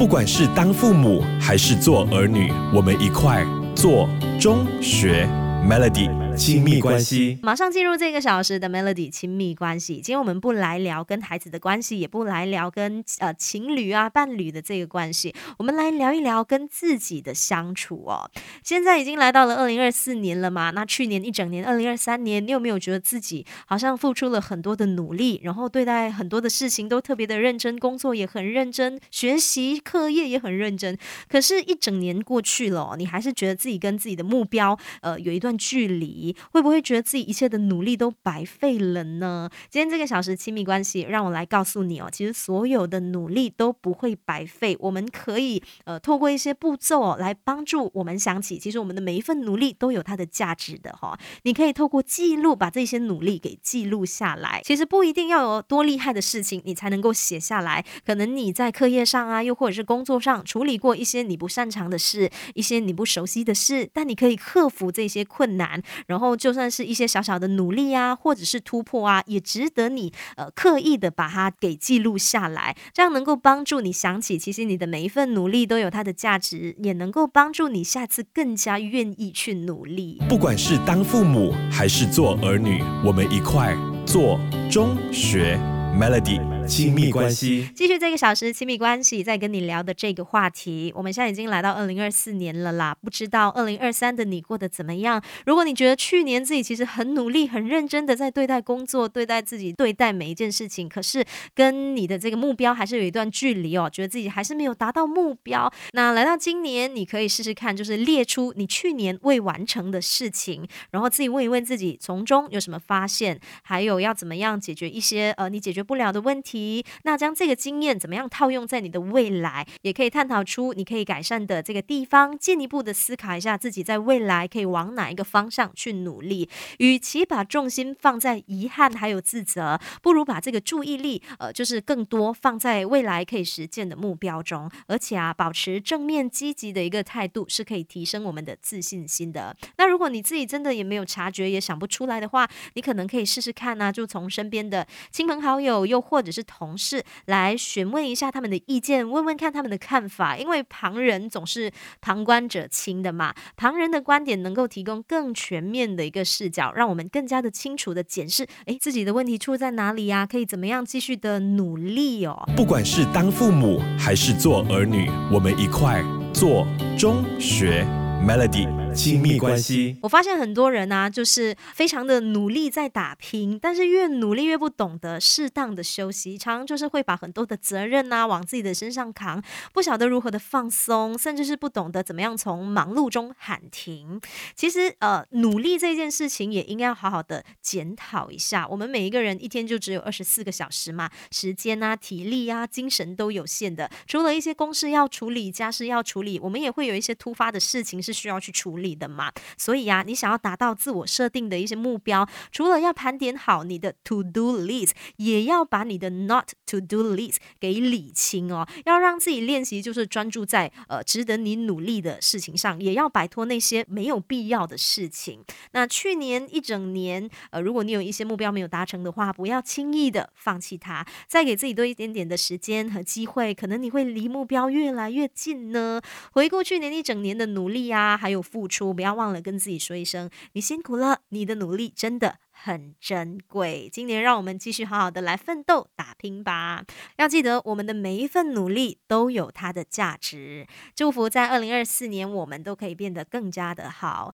[0.00, 3.44] 不管是当父母还是做儿女，我们一块
[3.76, 4.08] 做
[4.40, 5.28] 中学。
[5.68, 6.08] Melody
[6.40, 7.38] 亲密关系。
[7.42, 9.96] 马上进入这个小时的 Melody 亲密关系。
[9.96, 18.30] 今天我们不来聊跟孩子的关系，也不来聊跟呃情侣啊伴侣的这个关系，我们来聊一聊跟自己的相处哦。
[18.64, 30.96] 现在已经来到了二零二四年了嘛，那去年一整年二零二三年，你有没有觉得自己好像付出了很多的努力，然后对待很多的事情都特别的认真，工作也很认真，学习课业也很认真。
[31.28, 36.29] 可是，一整年过去了，你还是觉得自己跟自己的目标呃有一段距离。
[36.52, 39.50] 会不会觉得自己一切的努力都白费了呢？
[39.68, 44.76] 今天这个小时亲密关系，让我来告诉你哦，其实所有的努力都不会白费。
[44.80, 51.18] 我们可以呃透过一些步骤哦，来帮助我们想起，其实我们的每一份努力都有它的价值的哈。
[51.42, 54.62] 你可以透过记录，把这些努力给记录下来。
[54.64, 57.84] 其实不一定要有多厉害的事情，你才能够写下来。
[58.06, 66.19] 可能你在课业上啊，又或者是工作上处理过一些你不擅长的事，一些你不熟悉的事，但你可以克服这些困难，然后。
[66.20, 80.20] 然后就算是一些小小的努力啊，或者是突破啊，也值得你呃刻意的把它给记录下来，这样能够帮助你想起，其实你的每一份努力都有它的价值，也能够帮助你下次更加愿意去努力。
[80.28, 84.38] 不管是当父母还是做儿女，我们一块做
[84.70, 85.58] 中学
[85.98, 86.59] Melody。
[86.66, 95.20] 亲密关系，继续这个小时亲密关系，在跟你聊的这个话题，我们现在已经来到二零二四年了啦，不知道二零二三的你过得怎么样？
[95.44, 116.59] 如果你觉得去年自己其实很努力、很认真的在对待工作、对待自己、对待每一件事情，可是跟你的这个目标还是有一段距离哦，觉得自己还是没有达到目标，那来到今年，你可以试试看，就是列出你去年未完成的事情，然后自己问一问自己，从中有什么发现，还有要怎么样解决一些呃你解决不了的问题。
[117.02, 126.48] 那将这个经验怎么样套用在你的未来，也可以探讨出你可以改善的这个地方，进一步的思考一下自己在未来可以往哪一个方向去努力。
[126.78, 134.70] 与其把重心放在遗憾还有自责，不如把这个注意力，呃，就是更多放在未来可以实现的目标中。
[134.86, 139.56] 而且啊，保持正面积极的一个态度，是可以提升我们的自信心的。
[139.76, 151.70] 那如果你自己真的也没有察觉，也想不出来的话，你可能可以试试看呢，就从身边的亲朋好友，又或者是同事来询问一下他们的意见，问问看他们的看法，因为旁人总是
[152.00, 153.34] 旁观者清的嘛。
[153.56, 160.26] 旁人的观点能够提供更全面的一个视角，让我们更加的清楚的检视，哎，自己的问题出在哪里呀？
[160.26, 162.48] 可以怎么样继续的努力哦？
[162.56, 166.66] 不管是当父母还是做儿女，我们一块做
[166.98, 167.84] 中学
[168.26, 168.68] Melody。
[168.92, 179.42] 亲密关系，我发现很多人呢，就是非常的努力在打拼，但是越努力越不懂得适当的休息，常常就是会把很多的责任呐往自己的身上扛，
[179.72, 184.20] 不晓得如何的放松，甚至是不懂得怎么样从忙碌中喊停。
[184.54, 188.66] 其实，呃，努力这件事情也应该要好好的检讨一下。
[188.68, 193.90] 我们每一个人一天就只有二十四个小时嘛，时间啊、体力啊、精神都有限的。
[194.06, 198.79] 除了一些公事要处理、家事要处理，我们也会有一些突发的事情是需要去处理。
[198.80, 208.66] 里的嘛，所以呀，你想要达到自我设定的一些目标，除了要盘点好你的 to do list，也要把你的 not to do list 给理清哦。
[208.86, 215.44] 要让自己练习，就是专注在呃值得你努力的事情上，也要摆脱那些没有必要的事情。
[215.72, 226.00] 那去年一整年，呃，如果你有一些目标没有达成的话，不要轻易的放弃它，再给自己多一点点的时间和机会，可能你会离目标越来越近呢。
[226.32, 228.69] 回顾去年一整年的努力啊，还有付。
[228.70, 233.90] 出不要忘了跟自己说一声，你辛苦了，你的努力真的很珍贵。
[233.92, 236.84] 今年让我们继续好好的来奋斗打拼吧。
[237.16, 240.66] 要记得，我们的每一份努力都有它的价值。
[240.94, 244.28] 祝福在二零二四年，我们都可以变得更加的好。